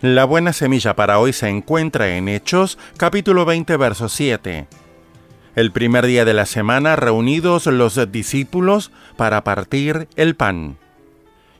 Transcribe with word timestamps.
La 0.00 0.24
buena 0.24 0.52
semilla 0.52 0.94
para 0.94 1.18
hoy 1.18 1.32
se 1.32 1.48
encuentra 1.48 2.16
en 2.16 2.28
Hechos 2.28 2.78
capítulo 2.96 3.44
20 3.44 3.76
verso 3.76 4.08
7. 4.08 4.68
El 5.56 5.72
primer 5.72 6.06
día 6.06 6.24
de 6.24 6.34
la 6.34 6.46
semana 6.46 6.94
reunidos 6.94 7.66
los 7.66 8.00
discípulos 8.12 8.92
para 9.16 9.42
partir 9.42 10.06
el 10.14 10.36
pan. 10.36 10.76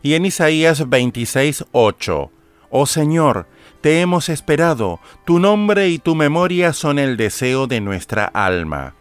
Y 0.05 0.14
en 0.14 0.25
Isaías 0.25 0.89
26, 0.89 1.64
8. 1.72 2.30
Oh 2.70 2.86
Señor, 2.86 3.48
te 3.80 4.00
hemos 4.00 4.28
esperado, 4.28 5.00
tu 5.25 5.41
nombre 5.41 5.89
y 5.89 5.98
tu 5.98 6.14
memoria 6.14 6.73
son 6.73 7.00
el 7.00 7.17
deseo 7.17 7.67
de 7.67 7.80
nuestra 7.80 8.25
alma. 8.27 8.95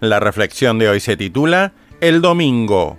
La 0.00 0.20
reflexión 0.20 0.78
de 0.78 0.90
hoy 0.90 1.00
se 1.00 1.16
titula 1.16 1.72
El 2.02 2.20
Domingo. 2.20 2.98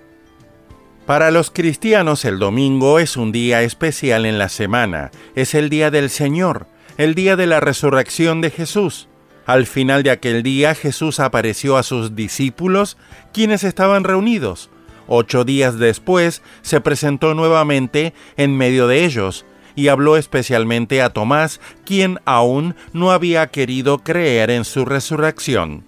Para 1.05 1.31
los 1.31 1.51
cristianos 1.51 2.23
el 2.23 2.39
domingo 2.39 2.97
es 2.97 3.17
un 3.17 3.33
día 3.33 3.61
especial 3.61 4.25
en 4.25 4.37
la 4.37 4.47
semana, 4.47 5.11
es 5.35 5.53
el 5.53 5.69
día 5.69 5.91
del 5.91 6.09
Señor, 6.09 6.65
el 6.97 7.13
día 7.13 7.35
de 7.35 7.45
la 7.45 7.59
resurrección 7.59 8.39
de 8.39 8.49
Jesús. 8.49 9.09
Al 9.45 9.65
final 9.65 10.03
de 10.03 10.11
aquel 10.11 10.43
día 10.43 10.75
Jesús 10.75 11.19
apareció 11.19 11.75
a 11.75 11.83
sus 11.83 12.15
discípulos, 12.15 12.95
quienes 13.33 13.65
estaban 13.65 14.05
reunidos. 14.05 14.69
Ocho 15.07 15.43
días 15.43 15.77
después 15.77 16.41
se 16.61 16.79
presentó 16.79 17.33
nuevamente 17.33 18.13
en 18.37 18.55
medio 18.55 18.87
de 18.87 19.03
ellos, 19.03 19.45
y 19.75 19.89
habló 19.89 20.15
especialmente 20.15 21.01
a 21.01 21.09
Tomás, 21.09 21.59
quien 21.85 22.21
aún 22.23 22.75
no 22.93 23.11
había 23.11 23.47
querido 23.47 23.97
creer 23.97 24.49
en 24.51 24.63
su 24.63 24.85
resurrección. 24.85 25.83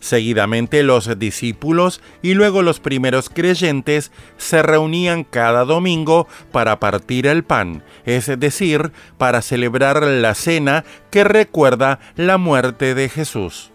Seguidamente 0.00 0.82
los 0.82 1.18
discípulos 1.18 2.00
y 2.22 2.34
luego 2.34 2.62
los 2.62 2.80
primeros 2.80 3.28
creyentes 3.28 4.12
se 4.36 4.62
reunían 4.62 5.24
cada 5.24 5.64
domingo 5.64 6.28
para 6.52 6.78
partir 6.78 7.26
el 7.26 7.44
pan, 7.44 7.82
es 8.04 8.26
decir, 8.38 8.92
para 9.18 9.42
celebrar 9.42 10.02
la 10.02 10.34
cena 10.34 10.84
que 11.10 11.24
recuerda 11.24 11.98
la 12.16 12.38
muerte 12.38 12.94
de 12.94 13.08
Jesús. 13.08 13.72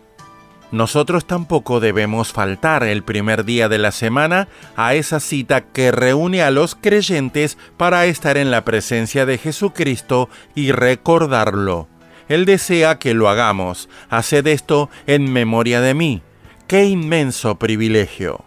Nosotros 0.72 1.26
tampoco 1.26 1.82
debemos 1.82 2.32
faltar 2.32 2.84
el 2.84 3.04
primer 3.04 3.44
día 3.44 3.68
de 3.68 3.78
la 3.78 3.92
semana 3.92 4.48
a 4.78 4.96
esa 4.96 5.20
cita 5.20 5.62
que 5.62 5.92
reúne 5.92 6.44
a 6.44 6.52
los 6.52 6.76
creyentes 6.76 7.58
para 7.76 8.06
estar 8.06 8.38
en 8.38 8.52
la 8.52 8.64
presencia 8.64 9.26
de 9.26 9.38
Jesucristo 9.38 10.30
y 10.56 10.72
recordarlo. 10.72 11.90
Él 12.32 12.46
desea 12.46 12.98
que 12.98 13.14
lo 13.14 13.28
hagamos. 13.28 13.90
Haced 14.10 14.48
esto 14.48 14.90
en 15.06 15.34
memoria 15.34 15.82
de 15.82 15.94
mí. 15.94 16.22
¡Qué 16.66 16.86
inmenso 16.86 17.56
privilegio! 17.56 18.46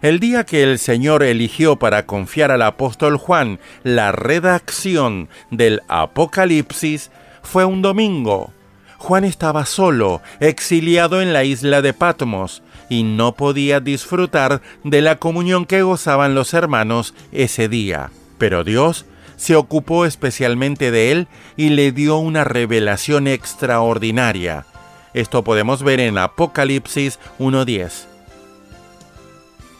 El 0.00 0.18
día 0.18 0.44
que 0.44 0.62
el 0.62 0.78
Señor 0.78 1.22
eligió 1.22 1.76
para 1.76 2.06
confiar 2.06 2.50
al 2.50 2.62
apóstol 2.62 3.18
Juan 3.18 3.60
la 3.82 4.12
redacción 4.12 5.28
del 5.50 5.82
Apocalipsis 5.88 7.10
fue 7.42 7.66
un 7.66 7.82
domingo. 7.82 8.50
Juan 8.96 9.24
estaba 9.24 9.66
solo, 9.66 10.22
exiliado 10.40 11.20
en 11.20 11.34
la 11.34 11.44
isla 11.44 11.82
de 11.82 11.92
Patmos, 11.92 12.62
y 12.88 13.02
no 13.02 13.34
podía 13.34 13.80
disfrutar 13.80 14.62
de 14.84 15.02
la 15.02 15.16
comunión 15.16 15.66
que 15.66 15.82
gozaban 15.82 16.34
los 16.34 16.54
hermanos 16.54 17.12
ese 17.30 17.68
día. 17.68 18.10
Pero 18.38 18.64
Dios 18.64 19.04
se 19.36 19.56
ocupó 19.56 20.04
especialmente 20.04 20.90
de 20.90 21.12
él 21.12 21.28
y 21.56 21.70
le 21.70 21.92
dio 21.92 22.16
una 22.16 22.44
revelación 22.44 23.28
extraordinaria. 23.28 24.66
Esto 25.14 25.44
podemos 25.44 25.82
ver 25.82 26.00
en 26.00 26.18
Apocalipsis 26.18 27.18
1.10. 27.38 28.06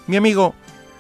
Mi 0.07 0.17
amigo, 0.17 0.55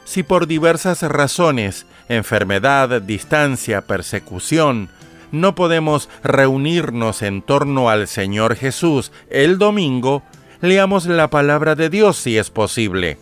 si 0.05 0.23
por 0.23 0.47
diversas 0.47 1.03
razones, 1.03 1.87
enfermedad, 2.09 3.01
distancia, 3.01 3.83
persecución, 3.83 4.89
no 5.33 5.55
podemos 5.55 6.09
reunirnos 6.23 7.23
en 7.23 7.43
torno 7.43 7.89
al 7.91 8.09
Señor 8.09 8.57
Jesús 8.57 9.13
el 9.31 9.59
domingo, 9.59 10.23
leamos 10.61 11.07
la 11.07 11.31
palabra 11.31 11.75
de 11.75 11.91
Dios 11.91 12.17
si 12.17 12.39
es 12.39 12.51
posible. 12.51 13.19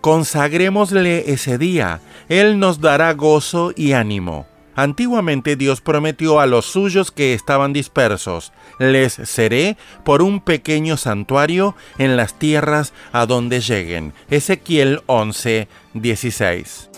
Consagrémosle 0.00 1.32
ese 1.32 1.58
día, 1.58 2.00
Él 2.28 2.58
nos 2.58 2.80
dará 2.80 3.12
gozo 3.14 3.72
y 3.76 3.92
ánimo. 3.92 4.51
Antiguamente 4.74 5.56
Dios 5.56 5.80
prometió 5.80 6.40
a 6.40 6.46
los 6.46 6.66
suyos 6.66 7.10
que 7.10 7.34
estaban 7.34 7.72
dispersos, 7.72 8.52
les 8.78 9.12
seré 9.12 9.76
por 10.04 10.22
un 10.22 10.40
pequeño 10.40 10.96
santuario 10.96 11.74
en 11.98 12.16
las 12.16 12.38
tierras 12.38 12.92
a 13.12 13.26
donde 13.26 13.60
lleguen. 13.60 14.14
Ezequiel 14.30 15.02
11, 15.06 15.68
16. 15.94 16.88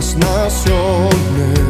las 0.00 0.16
naciones. 0.16 1.69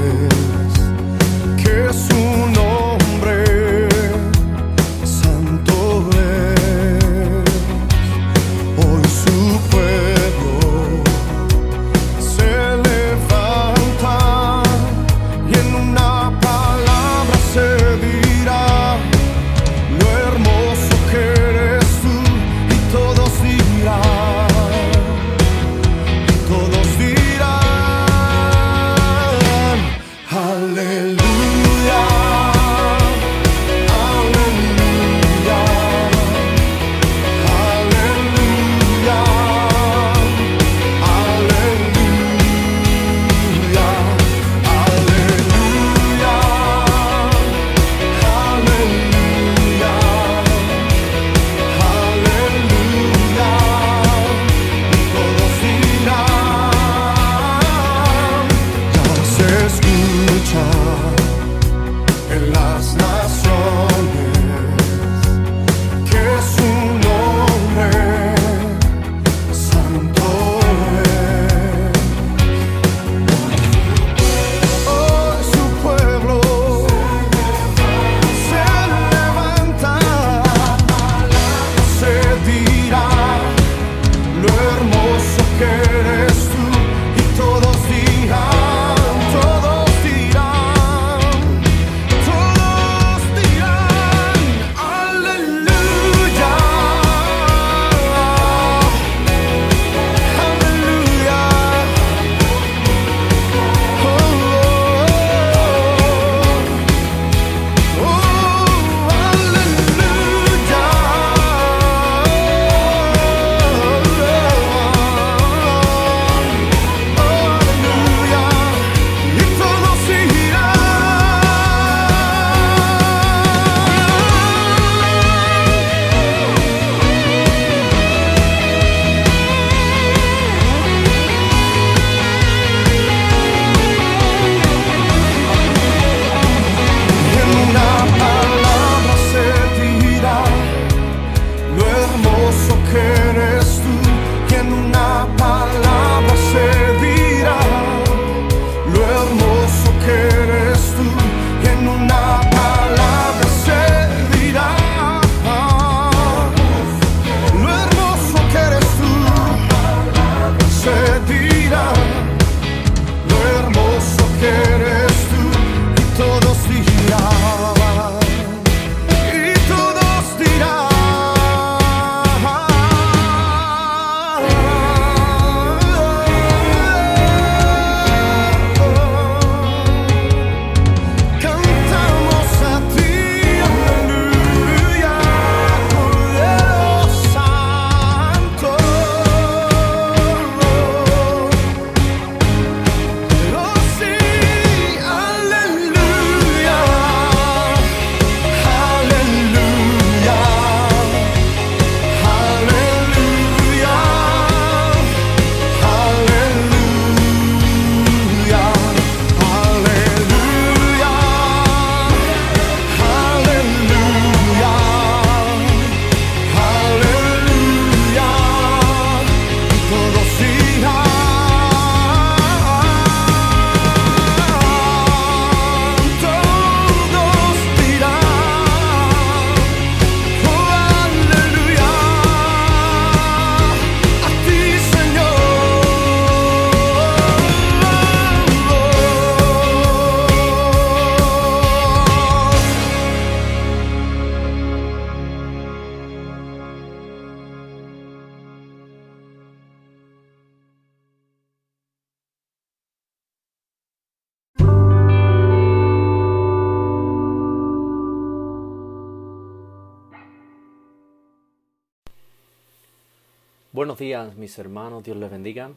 Buenos 263.80 263.98
días 263.98 264.36
mis 264.36 264.58
hermanos, 264.58 265.02
Dios 265.02 265.16
les 265.16 265.30
bendiga. 265.30 265.70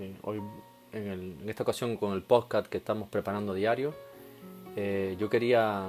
Eh, 0.00 0.16
hoy 0.22 0.42
en, 0.90 1.38
esta 1.46 1.62
ocasión 1.62 1.96
con 1.96 2.12
el 2.12 2.22
podcast 2.24 2.66
que 2.66 2.78
estamos 2.78 3.08
preparando 3.08 3.52
a 3.52 3.54
diario, 3.54 3.94
eh, 4.74 5.14
yo 5.20 5.30
quería 5.30 5.88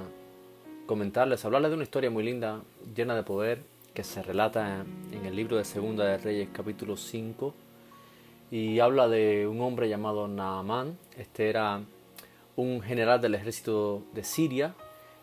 comentarles, 0.86 1.44
hablarles 1.44 1.72
de 1.72 1.74
una 1.74 1.82
historia 1.82 2.08
muy 2.08 2.22
linda, 2.22 2.62
llena 2.94 3.16
de 3.16 3.24
poder, 3.24 3.64
que 3.94 4.04
se 4.04 4.22
relata 4.22 4.84
en, 5.10 5.26
el 5.26 5.34
libro 5.34 5.56
de 5.56 5.64
Segunda 5.64 6.04
de 6.04 6.18
Reyes 6.18 6.50
capítulo 6.52 6.96
5 6.96 7.52
y 8.52 8.78
habla 8.78 9.08
de 9.08 9.48
un 9.48 9.60
hombre 9.60 9.88
llamado 9.88 10.28
Naamán. 10.28 10.96
Este 11.18 11.50
era 11.50 11.80
un 12.54 12.80
general 12.80 13.20
del 13.20 13.34
ejército 13.34 14.04
de 14.14 14.22
Siria, 14.22 14.76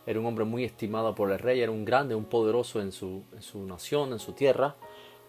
era 0.05 0.19
un 0.19 0.25
hombre 0.25 0.43
muy 0.43 0.65
estimado 0.65 1.15
por 1.15 1.31
el 1.31 1.39
rey, 1.39 1.61
era 1.61 1.71
un 1.71 1.85
grande, 1.85 2.15
un 2.15 2.25
poderoso 2.25 2.81
en 2.81 2.91
su, 2.91 3.23
en 3.33 3.41
su 3.41 3.65
nación, 3.65 4.11
en 4.11 4.19
su 4.19 4.33
tierra 4.33 4.75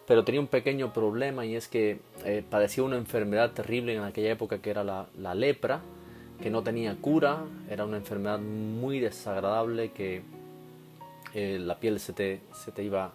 pero 0.06 0.25
tenía 0.25 0.40
un 0.40 0.46
pequeño 0.46 0.92
problema 0.92 1.46
y 1.46 1.56
es 1.56 1.68
que 1.68 2.00
eh, 2.25 2.44
padecía 2.49 2.84
una 2.84 2.96
enfermedad 2.96 3.52
terrible 3.52 3.94
en 3.94 4.02
aquella 4.02 4.32
época 4.32 4.58
que 4.58 4.70
era 4.70 4.84
la, 4.84 5.34
lepra, 5.34 5.80
que 6.42 6.50
no 6.50 6.62
tenía 6.62 6.96
cura, 6.96 7.44
era 7.70 7.84
una 7.84 7.96
enfermedad 7.96 8.38
muy 8.38 9.00
desagradable 9.00 9.92
que 9.92 10.23
eh, 11.32 11.58
la 11.61 11.78
piel 11.78 12.00
se 12.00 12.12
te, 12.12 12.40
se 12.52 12.70
te 12.70 12.84
iba 12.84 13.12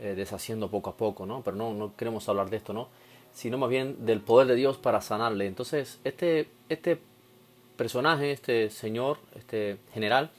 eh, 0.00 0.14
deshaciendo 0.16 0.68
poco 0.68 0.90
a 0.90 0.96
poco, 0.96 1.26
¿no? 1.26 1.42
Pero 1.42 1.56
no, 1.56 1.74
no 1.74 1.94
queremos 1.96 2.28
hablar 2.28 2.50
de 2.50 2.56
esto, 2.56 2.72
¿no? 2.72 2.88
Sino 3.32 3.58
más 3.58 3.70
bien 3.70 4.04
del 4.04 4.20
poder 4.20 4.48
de 4.48 4.56
Dios 4.56 4.78
para 4.78 5.00
sanarle. 5.00 5.46
Entonces, 5.46 6.00
este, 6.04 6.48
este 6.68 6.98
personaje, 7.76 8.32
este 8.32 8.68
señor, 8.70 9.18
este 9.36 9.78
general, 9.92 10.30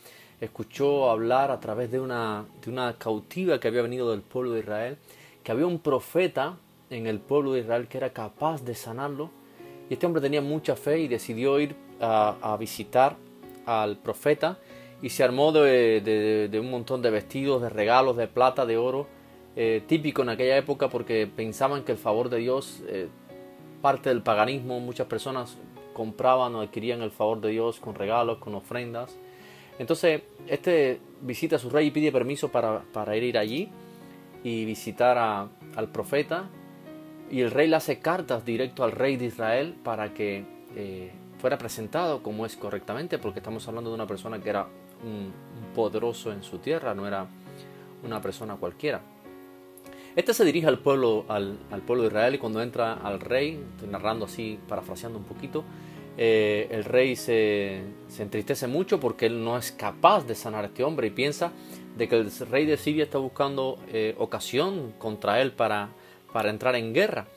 escuchó 0.42 1.10
hablar 1.10 1.52
a 1.52 1.60
través 1.60 1.92
de 1.92 2.00
una, 2.00 2.46
de 2.64 2.72
una 2.72 2.98
cautiva 2.98 3.60
que 3.60 3.68
había 3.68 3.84
venido 3.84 4.12
del 4.12 4.22
pueblo 4.22 4.52
de 4.52 4.60
Israel, 4.60 4.98
que 5.44 5.52
había 5.52 5.66
un 5.66 5.80
profeta 5.80 6.58
en 6.90 7.08
el 7.08 7.20
pueblo 7.20 7.54
de 7.54 7.62
Israel 7.62 7.88
que 7.88 7.98
era 7.98 8.12
capaz 8.12 8.64
de 8.64 8.76
sanarlo. 8.76 9.32
Y 9.90 9.94
este 9.94 10.06
hombre 10.06 10.22
tenía 10.22 10.42
mucha 10.42 10.76
fe 10.76 11.00
y 11.00 11.08
decidió 11.08 11.60
ir 11.60 11.76
a, 12.00 12.56
visitar 12.60 13.16
al 13.66 13.98
profeta 13.98 14.58
y 15.02 15.10
se 15.10 15.24
armó 15.24 15.52
de, 15.52 16.50
un 16.60 16.72
montón 16.72 17.02
de 17.02 17.10
vestidos, 17.10 17.62
de 17.62 17.70
regalos, 17.70 18.18
de 18.18 18.28
plata, 18.28 18.66
de 18.66 18.78
oro, 18.78 19.08
eh, 19.56 19.84
típico 19.88 20.22
en 20.22 20.30
aquella 20.30 20.58
época 20.58 20.90
porque 20.90 21.28
pensaban 21.28 21.84
que 21.84 21.92
el 21.92 21.98
favor 21.98 22.30
de 22.30 22.38
Dios, 22.38 22.82
eh, 22.88 23.08
parte 23.82 24.10
del 24.10 24.22
paganismo, 24.22 24.80
muchas 24.80 25.08
personas 25.08 25.58
compraban 25.94 26.56
o 26.56 26.62
adquirían 26.62 27.02
el 27.02 27.12
favor 27.12 27.42
de 27.42 27.50
Dios 27.50 27.80
con 27.80 27.96
regalos, 27.96 28.38
con 28.38 28.56
ofrendas. 28.56 29.18
Entonces, 29.78 30.22
este 30.48 31.00
visita 31.22 31.58
a 31.58 31.60
su 31.60 31.70
rey 31.70 31.88
y 31.88 31.92
pide 31.92 32.12
permiso 32.12 32.50
para, 32.50 32.82
para 32.94 33.16
ir 33.18 33.38
allí 33.38 33.70
y 34.44 34.66
visitar 34.66 35.18
al 35.18 35.90
profeta. 35.90 36.50
Y 37.30 37.42
el 37.42 37.52
rey 37.52 37.68
le 37.68 37.78
hace 37.78 38.00
cartas 38.00 38.46
directo 38.46 38.84
al 38.84 38.92
rey 38.92 39.16
de 39.16 39.26
Israel 39.26 39.76
para 39.84 40.14
que 40.14 40.44
eh, 40.76 41.12
fuera 41.40 41.58
presentado 41.58 42.22
como 42.22 42.46
es 42.46 42.56
correctamente, 42.56 43.18
porque 43.18 43.40
estamos 43.40 43.68
hablando 43.68 43.90
de 43.90 43.96
una 43.96 44.08
persona 44.08 44.40
que 44.40 44.50
era 44.50 44.68
un, 45.04 45.34
poderoso 45.74 46.32
en 46.32 46.44
su 46.44 46.60
tierra, 46.60 46.94
no 46.94 47.08
era 47.08 47.26
una 48.04 48.22
persona 48.22 48.56
cualquiera. 48.56 49.02
Este 50.16 50.34
se 50.34 50.44
dirige 50.44 50.68
al 50.68 50.80
pueblo, 50.80 51.26
al, 51.30 51.58
pueblo 51.88 52.04
de 52.04 52.10
Israel 52.10 52.36
y 52.36 52.38
cuando 52.38 52.62
entra 52.62 52.94
al 52.94 53.22
rey, 53.22 53.64
estoy 53.76 53.88
narrando 53.88 54.26
así, 54.26 54.60
parafraseando 54.68 55.18
un 55.18 55.24
poquito, 55.24 55.64
eh, 56.18 56.68
el 56.70 56.84
rey 56.84 57.16
se, 57.16 57.82
se, 58.10 58.24
entristece 58.24 58.68
mucho 58.68 59.00
porque 59.00 59.28
él 59.28 59.42
no 59.44 59.58
es 59.58 59.72
capaz 59.72 60.28
de 60.28 60.36
sanar 60.36 60.66
a 60.66 60.68
este 60.68 60.84
hombre 60.84 61.08
y 61.08 61.12
piensa 61.12 61.54
de 62.02 62.08
que 62.08 62.16
el 62.16 62.32
rey 62.50 62.66
de 62.66 62.78
Siria 62.78 63.04
está 63.04 63.20
buscando 63.20 63.78
eh, 63.90 64.16
ocasión 64.18 64.92
contra 64.98 65.40
él 65.40 65.52
para, 65.52 65.90
para 66.34 66.50
entrar 66.50 66.76
en 66.76 66.96
guerra. 66.96 67.28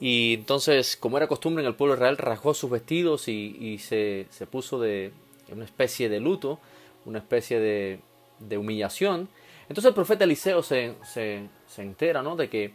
Y 0.00 0.34
entonces, 0.34 0.96
como 0.96 1.16
era 1.16 1.28
costumbre 1.28 1.62
en 1.62 1.68
el 1.68 1.76
pueblo 1.76 1.94
Israel, 1.94 2.16
rasgó 2.16 2.52
sus 2.52 2.68
vestidos 2.70 3.28
y, 3.28 3.78
se, 3.78 4.26
puso 4.50 4.80
de 4.80 5.12
una 5.52 5.64
especie 5.64 6.08
de 6.08 6.18
luto, 6.18 6.58
una 7.04 7.18
especie 7.18 7.60
de, 7.60 8.00
de 8.40 8.58
humillación. 8.58 9.28
Entonces 9.68 9.90
el 9.90 9.94
profeta 9.94 10.24
Eliseo 10.24 10.64
se, 10.64 10.94
se, 11.04 11.46
se, 11.68 11.82
entera 11.82 12.20
¿no? 12.20 12.34
de 12.34 12.48
que 12.48 12.72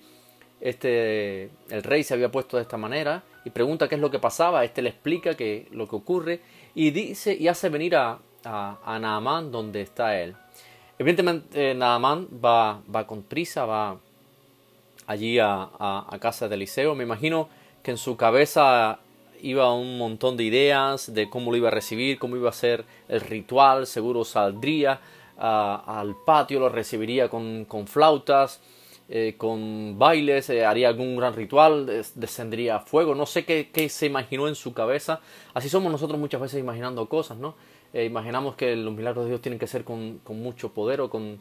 este, 0.61 1.49
el 1.69 1.83
rey 1.83 2.05
se 2.05 2.13
había 2.13 2.31
puesto 2.31 2.55
de 2.55 2.63
esta 2.63 2.77
manera 2.77 3.23
y 3.43 3.49
pregunta 3.49 3.89
qué 3.89 3.95
es 3.95 4.01
lo 4.01 4.09
que 4.09 4.19
pasaba. 4.19 4.63
Este 4.63 4.81
le 4.81 4.87
explica 4.87 5.33
que, 5.33 5.67
lo 5.71 5.85
que 5.89 5.97
ocurre 5.97 6.39
y 6.73 6.91
dice 6.91 7.35
y 7.37 7.49
hace 7.49 7.67
venir 7.67 7.97
a, 7.97 8.19
a, 8.45 8.79
a 8.85 8.99
Naamán 8.99 9.51
donde 9.51 9.81
está 9.81 10.17
él. 10.17 10.33
Evidentemente, 10.97 11.71
eh, 11.71 11.73
Nadamán 11.73 12.27
va, 12.43 12.81
va 12.93 13.05
con 13.05 13.23
prisa, 13.23 13.65
va 13.65 13.97
allí 15.07 15.39
a, 15.39 15.69
a, 15.79 16.17
casa 16.19 16.47
de 16.47 16.55
Eliseo. 16.55 16.95
Me 16.95 17.03
imagino 17.03 17.49
que 17.83 17.91
en 17.91 17.97
su 17.97 18.15
cabeza 18.15 18.99
iba 19.41 19.73
un 19.73 19.97
montón 19.97 20.37
de 20.37 20.45
ideas 20.45 21.13
de 21.13 21.29
cómo 21.29 21.51
lo 21.51 21.57
iba 21.57 21.67
a 21.67 21.71
recibir, 21.71 22.17
cómo 22.17 22.37
iba 22.37 22.49
a 22.49 22.53
ser 22.53 22.85
el 23.09 23.21
ritual. 23.21 23.87
Seguro 23.87 24.23
saldría 24.23 24.99
al 25.37 26.15
patio, 26.25 26.59
lo 26.61 26.69
recibiría 26.69 27.27
con, 27.27 27.65
con 27.65 27.87
flautas, 27.87 28.61
eh, 29.09 29.35
con 29.37 29.99
bailes, 29.99 30.49
eh, 30.49 30.65
haría 30.65 30.87
algún 30.87 31.17
gran 31.17 31.35
ritual, 31.35 32.05
descendería 32.15 32.77
a 32.77 32.79
fuego. 32.79 33.13
No 33.15 33.25
sé 33.25 33.43
qué, 33.43 33.69
qué 33.71 33.89
se 33.89 34.05
imaginó 34.05 34.47
en 34.47 34.55
su 34.55 34.73
cabeza. 34.73 35.19
Así 35.53 35.67
somos 35.67 35.91
nosotros 35.91 36.19
muchas 36.19 36.39
veces 36.39 36.59
imaginando 36.59 37.07
cosas, 37.07 37.37
¿no? 37.37 37.55
Eh, 37.95 38.03
imaginamos 38.03 38.55
que 38.55 38.75
los 38.75 38.93
milagros 38.93 39.23
de 39.23 39.29
Dios 39.29 39.41
tienen 39.41 39.57
que 39.57 39.67
ser 39.67 39.85
con, 39.85 40.19
mucho 40.27 40.73
poder 40.73 40.99
o 40.99 41.09
con 41.09 41.39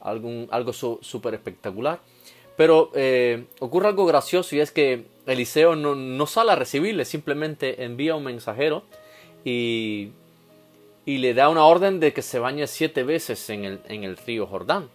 algún, 0.00 0.48
algo 0.50 0.72
súper 0.72 1.34
espectacular. 1.34 2.00
Pero 2.56 2.90
eh, 2.96 3.44
ocurre 3.60 3.86
algo 3.86 4.04
gracioso 4.04 4.56
y 4.56 4.58
es 4.58 4.72
que 4.72 5.04
Eliseo 5.26 5.76
no, 5.76 6.26
sale 6.26 6.50
a 6.50 6.56
recibirle, 6.56 7.04
simplemente 7.04 7.84
envía 7.84 8.16
un 8.16 8.24
mensajero 8.24 8.82
y, 9.44 10.10
le 11.06 11.34
da 11.34 11.48
una 11.48 11.64
orden 11.66 12.00
de 12.00 12.12
que 12.12 12.22
se 12.22 12.40
bañe 12.40 12.66
siete 12.66 13.04
veces 13.04 13.48
en 13.48 13.64
el, 13.64 14.16
río 14.16 14.48
Jordán. 14.48 14.90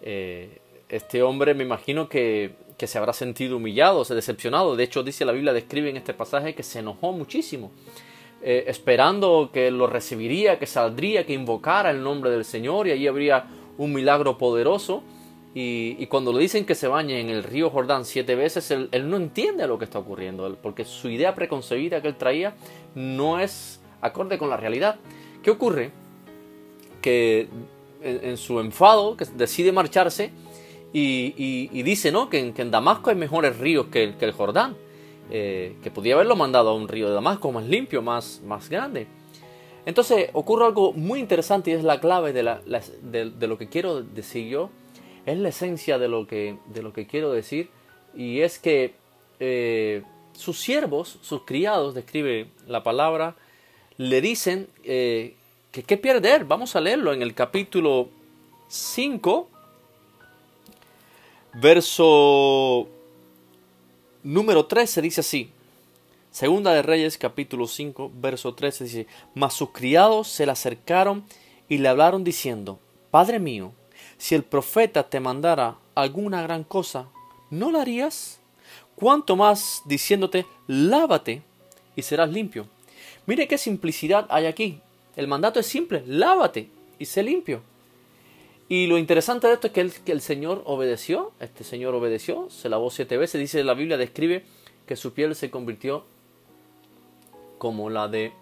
Eh, 0.00 0.58
este 0.88 1.22
hombre 1.22 1.52
me 1.52 1.64
imagino 1.64 2.08
que, 2.08 2.52
que, 2.78 2.86
se 2.86 2.96
habrá 2.96 3.12
sentido 3.12 3.58
humillado, 3.58 4.06
se 4.06 4.14
decepcionado. 4.14 4.74
De 4.74 4.84
hecho, 4.84 5.02
dice 5.02 5.26
la 5.26 5.32
Biblia, 5.32 5.52
describe 5.52 5.90
en 5.90 5.98
este 5.98 6.14
pasaje 6.14 6.54
que 6.54 6.62
se 6.62 6.78
enojó 6.78 7.12
muchísimo. 7.12 7.72
Eh, 8.42 8.64
esperando 8.68 9.50
que 9.52 9.70
lo 9.70 9.86
recibiría, 9.86 10.58
que 10.58 10.64
saldría, 10.64 11.26
que 11.26 11.34
invocara 11.34 11.90
el 11.90 12.02
nombre 12.02 12.30
del 12.30 12.46
Señor 12.46 12.86
y 12.86 12.92
allí 12.92 13.06
habría 13.06 13.44
un 13.76 13.92
milagro 13.92 14.38
poderoso. 14.38 15.02
Y, 15.52 16.06
cuando 16.06 16.32
le 16.32 16.38
dicen 16.38 16.64
que 16.64 16.76
se 16.76 16.86
bañe 16.86 17.20
en 17.20 17.28
el 17.28 17.42
río 17.42 17.70
Jordán 17.70 18.04
siete 18.04 18.36
veces, 18.36 18.70
él, 18.70 18.88
no 19.10 19.16
entiende 19.16 19.66
lo 19.66 19.78
que 19.78 19.84
está 19.84 19.98
ocurriendo, 19.98 20.56
porque 20.62 20.84
su 20.84 21.08
idea 21.08 21.34
preconcebida 21.34 22.00
que 22.00 22.08
él 22.08 22.14
traía 22.14 22.54
no 22.94 23.40
es 23.40 23.80
acorde 24.00 24.38
con 24.38 24.48
la 24.48 24.56
realidad. 24.56 24.96
¿Qué 25.42 25.50
ocurre? 25.50 25.90
Que 27.02 27.48
en, 28.00 28.36
su 28.36 28.60
enfado 28.60 29.16
que 29.16 29.24
decide 29.34 29.72
marcharse 29.72 30.30
y, 30.92 31.82
dice 31.82 32.12
¿no? 32.12 32.30
que, 32.30 32.54
en, 32.56 32.70
Damasco 32.70 33.10
hay 33.10 33.16
mejores 33.16 33.58
ríos 33.58 33.86
que 33.86 34.14
que 34.16 34.24
el 34.24 34.32
Jordán. 34.32 34.76
Eh, 35.32 35.76
que 35.82 35.92
podía 35.92 36.14
haberlo 36.14 36.34
mandado 36.34 36.70
a 36.70 36.74
un 36.74 36.88
río 36.88 37.06
de 37.08 37.14
Damasco 37.14 37.52
más 37.52 37.64
limpio, 37.64 38.02
más, 38.02 38.40
más 38.44 38.68
grande. 38.68 39.06
Entonces 39.86 40.28
ocurre 40.32 40.66
algo 40.66 40.92
muy 40.92 41.20
interesante 41.20 41.70
y 41.70 41.74
es 41.74 41.84
la 41.84 42.00
clave 42.00 42.32
de, 42.32 42.42
lo 42.42 43.58
que 43.58 43.68
quiero 43.68 44.02
decir 44.02 44.48
yo, 44.48 44.70
es 45.26 45.38
la 45.38 45.50
esencia 45.50 45.98
de 45.98 46.08
lo 46.08 46.26
que, 46.26 46.58
de 46.66 46.82
lo 46.82 46.92
que 46.92 47.06
quiero 47.06 47.32
decir 47.32 47.70
y 48.14 48.40
es 48.40 48.58
que 48.58 48.94
eh, 49.38 50.02
sus 50.32 50.58
siervos, 50.58 51.18
sus 51.22 51.44
criados, 51.44 51.94
describe 51.94 52.48
la 52.66 52.82
palabra, 52.82 53.36
le 53.98 54.20
dicen 54.20 54.68
eh, 54.82 55.36
que 55.70 55.84
qué 55.84 55.96
perder. 55.96 56.44
Vamos 56.44 56.74
a 56.74 56.80
leerlo 56.80 57.12
en 57.12 57.22
el 57.22 57.34
capítulo 57.34 58.08
5, 58.68 59.48
verso 61.54 62.88
número 64.22 64.66
13 64.66 65.02
dice 65.02 65.20
así. 65.20 65.50
Segunda 66.30 66.72
de 66.72 66.82
Reyes 66.82 67.18
capítulo 67.18 67.66
5 67.66 68.12
verso 68.14 68.54
13 68.54 68.84
dice, 68.84 69.06
Mas 69.34 69.54
sus 69.54 69.70
criados 69.70 70.28
se 70.28 70.46
le 70.46 70.52
acercaron 70.52 71.24
y 71.68 71.78
le 71.78 71.88
hablaron 71.88 72.22
diciendo, 72.24 72.78
Padre 73.10 73.38
mío, 73.38 73.72
si 74.18 74.34
el 74.34 74.44
profeta 74.44 75.08
te 75.08 75.18
mandara 75.18 75.76
alguna 75.94 76.42
gran 76.42 76.64
cosa, 76.64 77.08
¿no 77.50 77.70
la 77.70 77.82
harías? 77.82 78.38
Cuanto 78.94 79.34
más 79.34 79.82
diciéndote, 79.86 80.46
lávate 80.66 81.42
y 81.96 82.02
serás 82.02 82.30
limpio. 82.30 82.66
Mire 83.26 83.48
qué 83.48 83.58
simplicidad 83.58 84.26
hay 84.28 84.46
aquí. 84.46 84.80
El 85.16 85.26
mandato 85.26 85.58
es 85.58 85.66
simple, 85.66 86.04
lávate 86.06 86.68
y 86.98 87.06
sé 87.06 87.22
limpio. 87.22 87.62
Y 88.70 88.86
lo 88.86 88.98
interesante 88.98 89.48
de 89.48 89.54
esto 89.54 89.66
es 89.66 89.98
que 89.98 90.12
el, 90.12 90.20
Señor 90.20 90.62
obedeció, 90.64 91.32
este 91.40 91.64
Señor 91.64 91.92
obedeció, 91.96 92.48
se 92.50 92.68
lavó 92.68 92.88
siete 92.90 93.16
veces, 93.16 93.40
dice 93.40 93.64
la 93.64 93.74
Biblia, 93.74 93.96
describe 93.96 94.44
que 94.86 94.94
su 94.94 95.12
piel 95.12 95.34
se 95.34 95.50
convirtió 95.50 96.04
como 97.58 97.90
la 97.90 98.06
de 98.06 98.32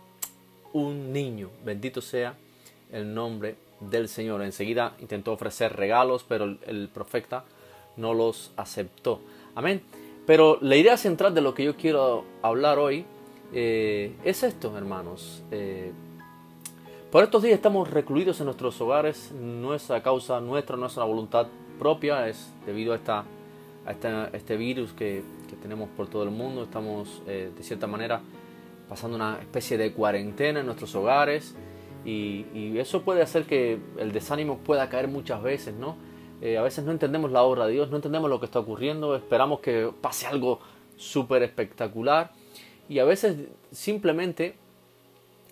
un 0.75 1.15
niño. 1.15 1.49
Bendito 1.65 2.03
sea 2.03 2.37
el 2.93 3.15
nombre 3.15 3.55
del 3.81 4.07
Señor. 4.07 4.43
Enseguida 4.43 4.95
intentó 5.01 5.33
ofrecer 5.33 5.75
regalos, 5.75 6.27
pero 6.29 6.59
el, 6.67 6.91
profeta 6.93 7.47
no 7.97 8.13
los 8.13 8.53
aceptó. 8.57 9.23
Amén. 9.55 9.81
Pero 10.27 10.59
la 10.61 10.77
idea 10.77 10.99
central 10.99 11.35
de 11.35 11.41
lo 11.41 11.55
que 11.55 11.65
yo 11.65 11.75
quiero 11.75 12.27
hablar 12.43 12.79
hoy 12.79 13.07
eh, 13.55 14.13
es 14.25 14.43
esto, 14.43 14.77
hermanos. 14.77 15.43
Eh, 15.51 15.91
por 17.11 17.25
estos 17.25 17.43
días 17.43 17.55
estamos 17.55 17.91
recluidos 17.91 18.38
en 18.41 18.47
nuestros 18.47 18.79
hogares, 18.81 19.33
no 19.33 19.75
es 19.75 19.91
a 19.91 20.03
causa 20.03 20.41
nuestra, 20.41 20.77
no 20.77 20.87
es 20.87 20.97
una 20.97 21.07
voluntad 21.07 21.47
propia, 21.79 22.29
es 22.29 22.53
debido 22.67 22.93
a, 22.93 22.97
esta, 22.97 23.25
a 23.87 24.31
este 24.33 24.57
virus 24.57 24.93
que, 24.93 25.23
tenemos 25.62 25.88
por 25.97 26.09
todo 26.09 26.23
el 26.25 26.31
mundo. 26.31 26.65
Estamos 26.65 27.23
eh, 27.27 27.50
de 27.57 27.62
cierta 27.62 27.87
manera 27.87 28.21
pasando 28.88 29.17
una 29.17 29.38
especie 29.41 29.79
de 29.79 29.93
cuarentena 29.93 30.61
en 30.61 30.67
nuestros 30.67 30.95
hogares 30.95 31.55
y, 32.05 32.45
y, 32.55 32.79
eso 32.79 33.03
puede 33.03 33.23
hacer 33.23 33.45
que 33.45 33.79
el 33.99 34.12
desánimo 34.12 34.59
pueda 34.59 34.88
caer 34.91 35.09
muchas 35.09 35.43
veces, 35.43 35.75
¿no? 35.75 35.97
a 36.41 36.62
veces 36.62 36.85
no 36.85 36.93
entendemos 36.93 37.33
la 37.33 37.43
obra 37.43 37.67
de 37.67 37.73
Dios, 37.73 37.91
no 37.91 37.97
entendemos 37.97 38.31
lo 38.31 38.38
que 38.38 38.47
está 38.47 38.61
ocurriendo, 38.61 39.17
esperamos 39.17 39.59
que 39.59 39.91
pase 40.00 40.29
algo 40.29 40.61
súper 40.97 41.43
espectacular 41.43 42.31
y 42.88 43.00
a 43.00 43.05
veces 43.05 43.49
simplemente 43.73 44.55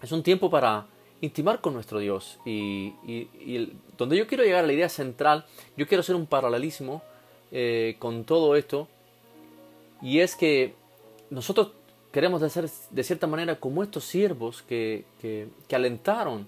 es 0.01 0.13
un 0.13 0.23
tiempo 0.23 0.49
para 0.49 0.87
intimar 1.21 1.61
con 1.61 1.75
nuestro 1.75 1.99
Dios. 1.99 2.39
Y, 2.45 2.93
donde 3.97 4.17
yo 4.17 4.27
quiero 4.27 4.45
llegar 4.45 4.65
a 4.65 4.67
la 4.67 4.73
idea 4.73 4.89
central, 4.89 5.47
yo 5.77 5.87
quiero 5.87 6.01
hacer 6.01 6.17
un 6.17 6.27
paralelismo 6.27 7.03
eh, 7.53 7.97
con 7.99 8.25
todo 8.25 8.57
esto. 8.57 8.89
Y 10.03 10.21
es 10.21 10.37
que 10.37 10.75
nosotros 11.31 11.73
queremos 12.13 12.41
ser 12.53 12.69
de 12.91 13.03
cierta 13.03 13.27
manera 13.27 13.57
como 13.57 13.83
estos 13.83 14.05
siervos 14.05 14.63
que, 14.63 15.05
que, 15.21 15.49
alentaron 15.75 16.47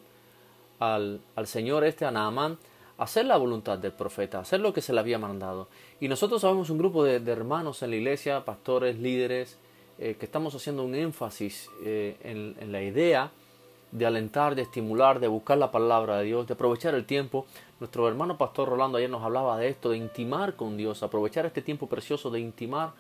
al, 0.79 1.21
al, 1.35 1.47
Señor 1.47 1.85
este, 1.85 2.05
a 2.05 2.11
Naamán, 2.11 2.59
hacer 2.99 3.27
la 3.27 3.37
voluntad 3.37 3.79
del 3.79 3.93
profeta, 3.93 4.41
hacer 4.41 4.61
lo 4.61 4.73
que 4.73 4.81
se 4.81 4.93
le 4.93 5.01
había 5.01 5.19
mandado. 5.19 5.69
Y 6.01 6.09
nosotros 6.09 6.43
sabemos 6.43 6.71
un 6.71 6.79
grupo 6.79 7.05
de 7.05 7.33
hermanos 7.33 7.83
en 7.83 7.91
la 7.91 7.97
iglesia, 7.97 8.45
pastores, 8.45 8.99
líderes, 8.99 9.59
eh, 10.01 10.15
que 10.15 10.27
estamos 10.27 10.55
haciendo 10.55 10.85
un 10.85 10.95
énfasis 10.95 11.69
eh, 11.85 12.17
en, 12.23 12.71
la 12.71 12.81
idea 12.81 13.33
de 13.93 14.07
alentar, 14.07 14.55
de 14.55 14.63
estimular, 14.63 15.21
de 15.21 15.29
buscar 15.29 15.59
la 15.59 15.71
palabra 15.71 16.19
de 16.19 16.25
Dios, 16.25 16.47
de 16.47 16.55
aprovechar 16.55 16.95
el 16.95 17.05
tiempo. 17.05 17.47
Nuestro 17.81 18.09
hermano 18.09 18.37
pastor 18.37 18.69
Rolando 18.69 18.99
ayer 18.99 19.11
nos 19.11 19.23
hablaba 19.23 19.57
de 19.57 19.69
esto, 19.69 19.91
de 19.91 19.97
intimar 19.97 20.57
con 20.57 20.77
Dios, 20.77 21.03
aprovechar 21.03 21.47
este 21.47 21.63
tiempo 21.63 21.87
precioso 21.87 22.31
de 22.31 22.41
intimar 22.41 22.93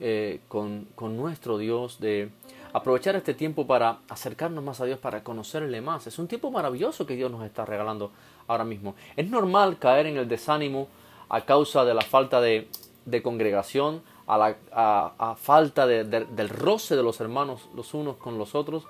eh, 0.00 0.40
con, 0.48 0.86
con, 0.94 1.16
nuestro 1.16 1.58
Dios, 1.58 1.98
de 1.98 2.30
aprovechar 2.72 3.16
este 3.16 3.34
tiempo 3.34 3.66
para 3.66 3.98
acercarnos 4.08 4.62
más 4.62 4.80
a 4.80 4.84
Dios, 4.84 4.98
para 4.98 5.24
conocerle 5.24 5.80
más. 5.80 6.06
Es 6.06 6.18
un 6.18 6.28
tiempo 6.28 6.50
maravilloso 6.50 7.06
que 7.06 7.16
Dios 7.16 7.30
nos 7.30 7.44
está 7.44 7.64
regalando 7.64 8.12
ahora 8.46 8.64
mismo. 8.64 8.94
Es 9.16 9.28
normal 9.28 9.78
caer 9.78 10.06
en 10.06 10.16
el 10.16 10.28
desánimo 10.28 10.88
a 11.28 11.40
causa 11.40 11.84
de 11.84 11.94
la 11.94 12.02
falta 12.02 12.40
de, 12.40 12.68
de 13.06 13.22
congregación, 13.22 14.02
a, 14.28 14.36
la, 14.36 14.56
a, 14.72 15.34
falta 15.36 15.86
del 15.86 16.48
roce 16.50 16.94
de 16.94 17.02
los 17.02 17.18
hermanos 17.20 17.68
los 17.74 17.94
unos 17.94 18.16
con 18.16 18.36
los 18.36 18.54
otros 18.54 18.84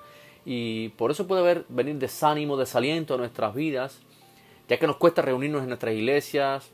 y 0.45 0.89
por 0.89 1.11
eso 1.11 1.27
puede 1.27 1.41
haber, 1.41 1.65
venir 1.69 1.95
desánimo, 1.95 2.57
desaliento 2.57 3.15
a 3.15 3.17
nuestras 3.17 3.53
vidas, 3.53 3.99
ya 4.67 4.77
que 4.77 4.87
nos 4.87 4.97
cuesta 4.97 5.21
reunirnos 5.21 5.61
en 5.61 5.69
nuestras 5.69 5.93
iglesias, 5.93 6.71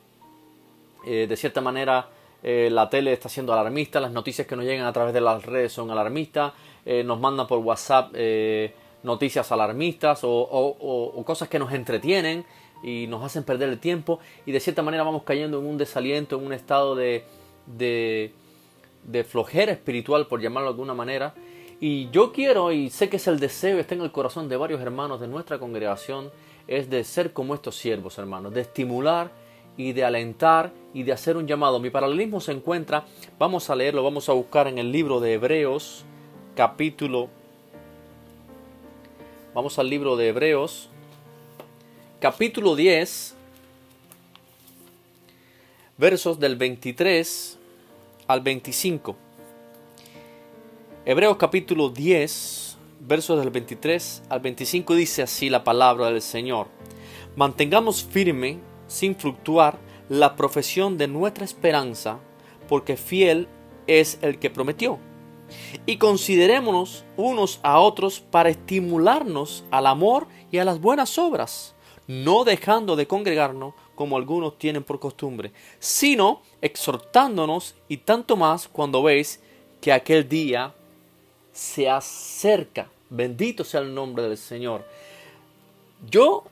eh, 1.06 1.28
de 1.28 1.38
cierta 1.38 1.62
manera 1.62 2.10
eh, 2.44 2.70
la 2.72 2.90
tele 2.90 3.14
está 3.14 3.30
siendo 3.30 3.54
alarmista, 3.54 4.00
las 4.00 4.12
noticias 4.12 4.48
que 4.48 4.56
nos 4.56 4.66
llegan 4.66 4.86
a 4.86 4.94
través 4.94 5.14
de 5.14 5.22
las 5.22 5.46
redes 5.46 5.72
son 5.72 5.92
alarmistas, 5.92 6.54
eh, 6.86 7.04
nos 7.04 7.20
mandan 7.20 7.48
por 7.48 7.60
WhatsApp 7.60 8.14
noticias 9.04 9.52
alarmistas 9.52 10.24
o, 10.24 10.30
o, 10.32 11.24
cosas 11.26 11.48
que 11.48 11.60
nos 11.60 11.72
entretienen 11.72 12.44
y 12.84 13.06
nos 13.08 13.24
hacen 13.24 13.44
perder 13.44 13.70
el 13.70 13.80
tiempo 13.80 14.20
y 14.46 14.52
de 14.52 14.60
cierta 14.60 14.82
manera 14.82 15.04
vamos 15.04 15.24
cayendo 15.24 15.60
en 15.60 15.66
un 15.66 15.78
desaliento, 15.78 16.38
en 16.38 16.46
un 16.46 16.54
estado 16.54 16.96
de, 16.96 17.24
de 17.68 18.34
de 19.06 19.24
flojera 19.24 19.72
espiritual, 19.72 20.28
por 20.28 20.42
llamarlo 20.42 20.70
de 20.70 20.74
alguna 20.74 20.94
manera. 20.94 21.34
Y 21.80 22.10
yo 22.10 22.32
quiero, 22.32 22.72
y 22.72 22.90
sé 22.90 23.10
que 23.10 23.18
es 23.18 23.28
el 23.28 23.40
deseo, 23.40 23.80
está 23.80 23.96
en 23.96 24.02
el 24.02 24.12
corazón 24.12 24.48
de 24.48 24.56
varios 24.56 24.82
hermanos 24.82 25.20
de 25.20 25.28
nuestra 25.28 25.60
congregación, 25.60 26.32
es 26.68 26.90
de 26.90 27.04
ser 27.04 27.34
como 27.34 27.54
estos 27.54 27.76
siervos, 27.76 28.18
hermanos, 28.18 28.54
de 28.54 28.62
estimular 28.62 29.30
y 29.78 29.92
de 29.92 30.06
alentar 30.06 30.72
y 30.94 31.04
de 31.04 31.12
hacer 31.12 31.36
un 31.36 31.48
llamado. 31.48 31.80
Mi 31.80 31.90
paralelismo 31.90 32.40
se 32.40 32.54
encuentra, 32.54 33.06
vamos 33.38 33.70
a 33.70 33.76
leerlo, 33.76 34.04
vamos 34.04 34.30
a 34.30 34.34
buscar 34.34 34.68
en 34.68 34.78
el 34.78 34.92
libro 34.92 35.20
de 35.20 35.34
Hebreos, 35.34 36.06
capítulo, 36.56 37.30
vamos 39.54 39.78
al 39.78 39.90
libro 39.90 40.16
de 40.16 40.30
Hebreos, 40.30 40.90
capítulo 42.22 42.78
10, 42.78 43.36
versos 45.98 46.40
del 46.40 46.56
23 46.56 47.58
al 48.28 48.40
25. 48.42 49.16
Hebreos 51.08 51.38
capítulo 51.38 51.90
10, 51.90 52.78
versos 53.02 53.38
del 53.38 53.52
23 53.52 54.24
al 54.28 54.40
25 54.40 54.96
dice 54.96 55.22
así 55.22 55.52
la 55.52 55.64
palabra 55.64 56.10
del 56.10 56.24
Señor. 56.24 56.66
Mantengamos 57.36 58.04
firme, 58.04 58.58
sin 58.88 59.16
fluctuar, 59.16 59.78
la 60.10 60.36
profesión 60.36 60.98
de 60.98 61.08
nuestra 61.08 61.46
esperanza, 61.46 62.18
porque 62.68 62.98
fiel 62.98 63.48
es 63.86 64.18
el 64.24 64.40
que 64.40 64.50
prometió. 64.50 64.98
Y 65.86 65.98
considerémonos 65.98 67.06
unos 67.18 67.60
a 67.62 67.80
otros 67.80 68.20
para 68.20 68.50
estimularnos 68.50 69.64
al 69.70 69.86
amor 69.86 70.26
y 70.52 70.58
a 70.58 70.66
las 70.66 70.82
buenas 70.82 71.20
obras, 71.20 71.76
no 72.08 72.44
dejando 72.46 72.96
de 72.96 73.06
congregarnos 73.06 73.76
como 73.94 74.18
algunos 74.18 74.58
tienen 74.58 74.84
por 74.84 75.00
costumbre, 75.00 75.54
sino 75.78 76.42
exhortándonos 76.62 77.76
y 77.88 77.98
tanto 77.98 78.36
más 78.36 78.68
cuando 78.68 79.04
veis 79.04 79.40
que 79.82 79.94
aquel 79.94 80.28
día 80.28 80.74
se 81.56 81.90
acerca. 81.90 82.88
Bendito 83.10 83.64
sea 83.64 83.80
el 83.80 83.96
nombre 83.96 84.24
del 84.24 84.38
Señor. 84.38 84.84
Yo, 86.10 86.44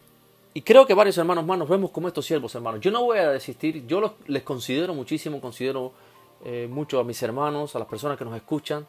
y 0.54 0.62
creo 0.62 0.86
que 0.86 0.94
varios 0.94 1.18
hermanos 1.18 1.46
más 1.46 1.60
nos 1.60 1.68
vemos 1.68 1.92
como 1.92 2.08
estos 2.08 2.26
siervos, 2.26 2.56
hermanos. 2.56 2.80
Yo 2.80 2.90
no 2.90 3.04
voy 3.04 3.18
a 3.18 3.30
desistir, 3.30 3.86
yo 3.86 4.16
les 4.28 4.44
considero 4.44 4.94
muchísimo, 4.94 5.42
considero 5.42 5.92
eh, 6.46 6.70
mucho 6.72 7.00
a 7.00 7.04
mis 7.04 7.22
hermanos, 7.22 7.76
a 7.76 7.80
las 7.80 7.88
personas 7.88 8.18
que 8.18 8.24
nos 8.24 8.36
escuchan. 8.36 8.88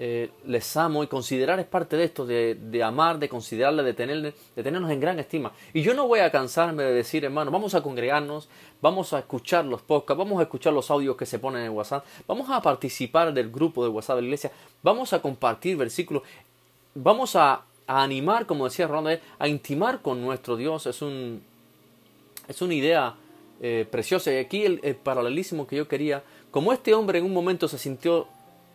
Eh, 0.00 0.30
les 0.46 0.76
amo 0.76 1.02
y 1.02 1.08
considerar 1.08 1.58
es 1.58 1.66
parte 1.66 1.96
de 1.96 2.04
esto, 2.04 2.24
de, 2.24 2.82
amar, 2.84 3.18
de 3.18 3.28
considerarle, 3.28 3.82
de, 3.82 3.94
tener, 3.94 4.32
de 4.54 4.62
tenernos 4.62 4.90
en 4.92 5.00
gran 5.00 5.18
estima. 5.18 5.52
Y 5.74 5.82
yo 5.82 5.92
no 5.92 6.06
voy 6.06 6.20
a 6.20 6.30
cansarme 6.30 6.84
de 6.84 6.92
decir, 6.92 7.24
hermano, 7.24 7.50
vamos 7.50 7.74
a 7.74 7.82
congregarnos, 7.82 8.48
vamos 8.80 9.12
a 9.12 9.18
escuchar 9.18 9.64
los 9.64 9.82
podcasts, 9.82 10.18
vamos 10.18 10.38
a 10.38 10.42
escuchar 10.42 10.72
los 10.72 10.88
audios 10.92 11.16
que 11.16 11.26
se 11.26 11.40
ponen 11.40 11.64
en 11.64 11.72
WhatsApp, 11.72 12.04
vamos 12.28 12.48
a 12.48 12.62
participar 12.62 13.34
del 13.34 13.50
grupo 13.50 13.82
de 13.82 13.90
WhatsApp 13.90 14.16
de 14.16 14.22
la 14.22 14.26
iglesia, 14.28 14.52
vamos 14.82 15.12
a 15.12 15.20
compartir 15.20 15.76
versículos, 15.76 16.22
vamos 16.94 17.34
a, 17.34 17.62
animar, 17.90 18.44
como 18.44 18.66
decía 18.66 18.86
Ronda, 18.86 19.18
a 19.38 19.48
intimar 19.48 20.02
con 20.02 20.20
nuestro 20.20 20.58
Dios. 20.58 20.84
Es, 20.84 21.00
un, 21.00 21.42
es 22.46 22.60
una 22.60 22.74
idea 22.74 23.14
eh, 23.62 23.86
preciosa. 23.90 24.30
Y 24.30 24.36
aquí 24.36 24.62
el 24.66 24.94
paralelismo 24.96 25.66
que 25.66 25.76
yo 25.76 25.88
quería, 25.88 26.22
como 26.50 26.74
este 26.74 26.92
hombre 26.92 27.18
en 27.18 27.24
un 27.24 27.32
momento 27.32 27.66
se 27.66 27.78
sintió 27.78 28.28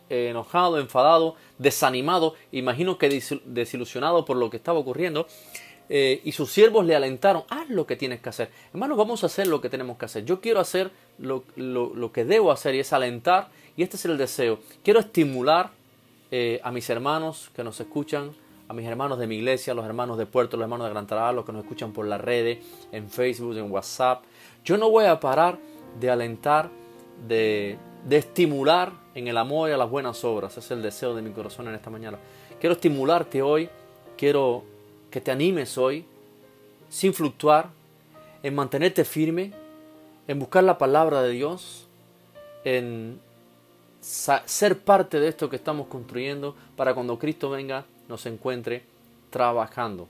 enojado, 0.08 0.78
enfadado, 0.78 1.36
desanimado, 1.58 2.34
imagino 2.52 2.98
que 2.98 3.22
desilusionado 3.44 4.24
por 4.24 4.36
lo 4.36 4.50
que 4.50 4.56
estaba 4.56 4.78
ocurriendo. 4.78 5.26
Eh, 5.90 6.22
y 6.24 6.32
sus 6.32 6.50
siervos 6.50 6.86
le 6.86 6.96
alentaron, 6.96 7.44
haz 7.50 7.68
lo 7.68 7.86
que 7.86 7.96
tienes 7.96 8.20
que 8.20 8.30
hacer. 8.30 8.50
Hermanos, 8.72 8.96
vamos 8.96 9.22
a 9.22 9.26
hacer 9.26 9.46
lo 9.46 9.60
que 9.60 9.68
tenemos 9.68 9.98
que 9.98 10.06
hacer. 10.06 10.24
Yo 10.24 10.40
quiero 10.40 10.60
hacer 10.60 10.90
lo, 11.18 11.44
que 12.12 12.24
debo 12.24 12.50
hacer 12.50 12.74
y 12.74 12.80
es 12.80 12.92
alentar, 12.92 13.48
y 13.76 13.82
este 13.82 13.96
es 13.96 14.04
el 14.06 14.16
deseo. 14.16 14.60
Quiero 14.82 15.00
estimular 15.00 15.70
eh, 16.30 16.60
a 16.64 16.72
mis 16.72 16.88
hermanos 16.88 17.50
que 17.54 17.62
nos 17.62 17.78
escuchan, 17.80 18.30
a 18.66 18.72
mis 18.72 18.86
hermanos 18.86 19.18
de 19.18 19.26
mi 19.26 19.36
iglesia, 19.36 19.74
los 19.74 19.84
hermanos 19.84 20.16
de 20.16 20.24
Puerto, 20.24 20.56
los 20.56 20.64
hermanos 20.64 20.86
de 20.86 20.92
Gran 20.92 21.06
Tarajal, 21.06 21.36
los 21.36 21.44
que 21.44 21.52
nos 21.52 21.62
escuchan 21.62 21.92
por 21.92 22.06
las 22.06 22.20
redes, 22.20 22.64
en 22.90 23.10
Facebook, 23.10 23.56
en 23.58 23.70
WhatsApp. 23.70 24.24
Yo 24.64 24.78
no 24.78 24.88
voy 24.88 25.04
a 25.04 25.20
parar 25.20 25.58
de 26.00 26.10
alentar, 26.10 26.70
de, 27.28 27.76
de 28.04 28.16
estimular 28.18 28.92
en 29.14 29.28
el 29.28 29.36
amor 29.36 29.70
y 29.70 29.72
a 29.72 29.76
las 29.76 29.90
buenas 29.90 30.24
obras. 30.24 30.52
Ese 30.52 30.60
es 30.60 30.70
el 30.72 30.82
deseo 30.82 31.14
de 31.14 31.22
mi 31.22 31.30
corazón 31.30 31.68
en 31.68 31.74
esta 31.74 31.90
mañana. 31.90 32.18
Quiero 32.60 32.74
estimularte 32.74 33.42
hoy, 33.42 33.68
quiero 34.16 34.62
que 35.10 35.20
te 35.20 35.30
animes 35.30 35.78
hoy, 35.78 36.04
sin 36.88 37.14
fluctuar, 37.14 37.70
en 38.42 38.54
mantenerte 38.54 39.04
firme, 39.04 39.52
en 40.28 40.38
buscar 40.38 40.64
la 40.64 40.78
palabra 40.78 41.22
de 41.22 41.30
Dios, 41.30 41.86
en 42.64 43.20
ser 44.00 44.78
parte 44.80 45.18
de 45.18 45.28
esto 45.28 45.48
que 45.48 45.56
estamos 45.56 45.86
construyendo 45.86 46.54
para 46.76 46.94
cuando 46.94 47.18
Cristo 47.18 47.50
venga 47.50 47.84
nos 48.08 48.26
encuentre 48.26 48.82
trabajando. 49.30 50.08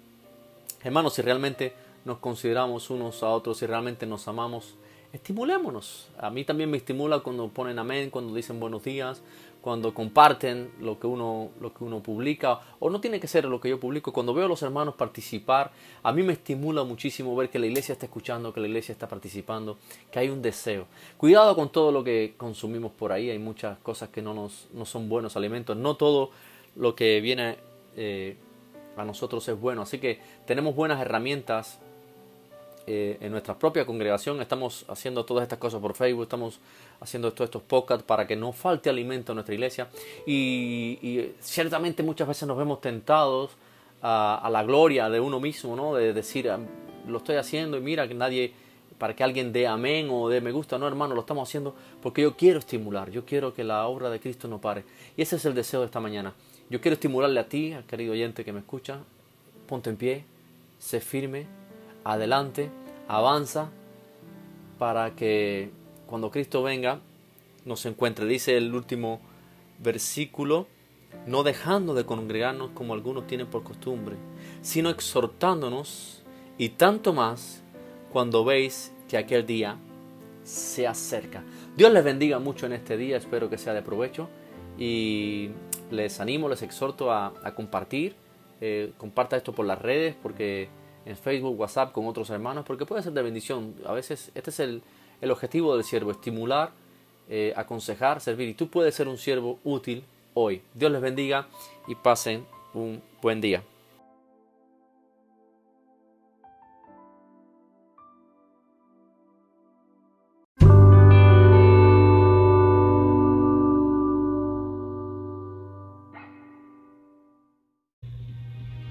Hermanos, 0.82 1.14
si 1.14 1.22
realmente 1.22 1.72
nos 2.04 2.18
consideramos 2.18 2.90
unos 2.90 3.22
a 3.22 3.28
otros, 3.28 3.58
si 3.58 3.66
realmente 3.66 4.04
nos 4.04 4.26
amamos, 4.28 4.74
estimulémonos. 5.14 6.08
A 6.18 6.28
mí 6.28 6.44
también 6.44 6.70
me 6.70 6.76
estimula 6.76 7.20
cuando 7.20 7.48
ponen 7.48 7.78
amén, 7.78 8.10
cuando 8.10 8.34
dicen 8.34 8.58
buenos 8.58 8.82
días, 8.82 9.22
cuando 9.60 9.94
comparten 9.94 10.72
lo 10.80 10.98
que 10.98 11.06
uno 11.06 11.50
lo 11.60 11.72
que 11.72 11.84
uno 11.84 12.02
publica 12.02 12.60
o 12.80 12.90
no 12.90 13.00
tiene 13.00 13.20
que 13.20 13.28
ser 13.28 13.44
lo 13.44 13.60
que 13.60 13.68
yo 13.68 13.78
publico. 13.78 14.12
Cuando 14.12 14.34
veo 14.34 14.46
a 14.46 14.48
los 14.48 14.62
hermanos 14.62 14.96
participar 14.96 15.70
a 16.02 16.12
mí 16.12 16.22
me 16.24 16.32
estimula 16.32 16.82
muchísimo 16.82 17.34
ver 17.36 17.48
que 17.48 17.60
la 17.60 17.66
iglesia 17.66 17.92
está 17.92 18.06
escuchando 18.06 18.52
que 18.52 18.60
la 18.60 18.66
iglesia 18.66 18.92
está 18.92 19.08
participando 19.08 19.78
que 20.10 20.18
hay 20.18 20.28
un 20.30 20.42
deseo. 20.42 20.86
Cuidado 21.16 21.54
con 21.54 21.70
todo 21.70 21.92
lo 21.92 22.02
que 22.02 22.34
consumimos 22.36 22.90
por 22.90 23.12
ahí. 23.12 23.30
Hay 23.30 23.38
muchas 23.38 23.78
cosas 23.78 24.08
que 24.08 24.20
no 24.20 24.34
nos 24.34 24.66
no 24.72 24.84
son 24.84 25.08
buenos 25.08 25.36
alimentos. 25.36 25.76
No 25.76 25.94
todo 25.94 26.30
lo 26.74 26.96
que 26.96 27.20
viene 27.20 27.56
eh, 27.96 28.36
a 28.96 29.04
nosotros 29.04 29.46
es 29.48 29.58
bueno. 29.58 29.82
Así 29.82 29.98
que 29.98 30.18
tenemos 30.44 30.74
buenas 30.74 31.00
herramientas 31.00 31.78
eh, 32.86 33.16
en 33.20 33.32
nuestra 33.32 33.58
propia 33.58 33.86
congregación 33.86 34.42
estamos 34.42 34.84
haciendo 34.88 35.24
todas 35.24 35.44
estas 35.44 35.58
cosas 35.58 35.80
por 35.80 35.94
Facebook, 35.94 36.24
estamos 36.24 36.60
haciendo 37.00 37.32
todos 37.32 37.48
estos 37.48 37.62
podcasts 37.62 38.04
para 38.04 38.26
que 38.26 38.36
no 38.36 38.52
falte 38.52 38.90
alimento 38.90 39.32
en 39.32 39.36
nuestra 39.36 39.54
iglesia 39.54 39.88
y, 40.26 41.30
ciertamente 41.40 42.02
muchas 42.02 42.28
veces 42.28 42.46
nos 42.46 42.58
vemos 42.58 42.82
tentados 42.82 43.52
a, 44.02 44.48
la 44.52 44.62
gloria 44.64 45.08
de 45.08 45.18
uno 45.18 45.40
mismo, 45.40 45.74
¿no? 45.74 45.94
de 45.94 46.12
decir 46.12 46.50
ah, 46.50 46.58
lo 47.08 47.18
estoy 47.18 47.36
haciendo 47.36 47.78
y 47.78 47.80
mira 47.80 48.06
que 48.06 48.12
nadie, 48.12 48.52
para 48.98 49.16
que 49.16 49.24
alguien 49.24 49.50
dé 49.50 49.66
amén 49.66 50.08
o 50.10 50.28
dé 50.28 50.42
me 50.42 50.52
gusta, 50.52 50.76
no 50.76 50.86
hermano, 50.86 51.14
lo 51.14 51.22
estamos 51.22 51.48
haciendo 51.48 51.74
porque 52.02 52.20
yo 52.20 52.36
quiero 52.36 52.58
estimular, 52.58 53.10
yo 53.10 53.24
quiero 53.24 53.54
que 53.54 53.64
la 53.64 53.86
obra 53.86 54.10
de 54.10 54.20
Cristo 54.20 54.46
no 54.46 54.60
pare 54.60 54.84
y 55.16 55.22
ese 55.22 55.36
es 55.36 55.44
el 55.46 55.54
deseo 55.54 55.80
de 55.80 55.86
esta 55.86 56.00
mañana. 56.00 56.34
Yo 56.68 56.80
quiero 56.82 56.94
estimularle 56.94 57.40
a 57.40 57.48
ti, 57.48 57.74
querido 57.88 58.12
oyente 58.12 58.44
que 58.44 58.52
me 58.52 58.58
escucha, 58.60 58.98
ponte 59.66 59.88
en 59.90 59.96
pie, 59.96 60.24
sé 60.78 61.00
firme, 61.00 61.46
adelante, 62.04 62.70
avanza 63.08 63.70
para 64.78 65.14
que 65.14 65.70
cuando 66.06 66.30
Cristo 66.30 66.62
venga 66.62 67.00
nos 67.64 67.86
encuentre. 67.86 68.26
Dice 68.26 68.56
el 68.56 68.74
último 68.74 69.20
versículo, 69.78 70.66
no 71.26 71.42
dejando 71.42 71.94
de 71.94 72.04
congregarnos 72.04 72.70
como 72.70 72.94
algunos 72.94 73.26
tienen 73.26 73.46
por 73.46 73.62
costumbre, 73.62 74.16
sino 74.62 74.90
exhortándonos 74.90 76.22
y 76.58 76.70
tanto 76.70 77.12
más 77.12 77.62
cuando 78.12 78.44
veis 78.44 78.92
que 79.08 79.16
aquel 79.16 79.46
día 79.46 79.76
se 80.44 80.86
acerca. 80.86 81.42
Dios 81.76 81.92
les 81.92 82.04
bendiga 82.04 82.38
mucho 82.38 82.66
en 82.66 82.72
este 82.74 82.96
día, 82.96 83.16
espero 83.16 83.48
que 83.48 83.58
sea 83.58 83.72
de 83.72 83.82
provecho 83.82 84.28
y 84.78 85.50
les 85.90 86.20
animo, 86.20 86.48
les 86.48 86.62
exhorto 86.62 87.10
a, 87.10 87.32
compartir, 87.56 88.14
eh, 88.60 88.92
comparta 88.98 89.36
esto 89.36 89.52
por 89.52 89.66
las 89.66 89.80
redes 89.80 90.14
porque 90.22 90.68
en 91.06 91.16
Facebook, 91.16 91.58
WhatsApp 91.58 91.92
con 91.92 92.06
otros 92.06 92.30
hermanos, 92.30 92.64
porque 92.66 92.86
puede 92.86 93.02
ser 93.02 93.12
de 93.12 93.22
bendición. 93.22 93.74
A 93.86 93.92
veces 93.92 94.30
este 94.34 94.50
es 94.50 94.60
el, 94.60 94.82
objetivo 95.30 95.74
del 95.74 95.84
siervo, 95.84 96.10
estimular, 96.10 96.70
eh, 97.28 97.52
aconsejar, 97.56 98.20
servir. 98.20 98.48
Y 98.48 98.54
tú 98.54 98.68
puedes 98.68 98.94
ser 98.94 99.08
un 99.08 99.16
siervo 99.16 99.58
útil 99.64 100.04
hoy. 100.34 100.62
Dios 100.74 100.92
les 100.92 101.00
bendiga 101.00 101.46
y 101.86 101.94
pasen 101.94 102.44
un 102.74 103.02
buen 103.22 103.40
día. 103.40 103.62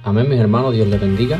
Amén, 0.05 0.29
mis 0.29 0.39
hermanos, 0.39 0.73
Dios 0.73 0.87
les 0.87 0.99
bendiga. 0.99 1.39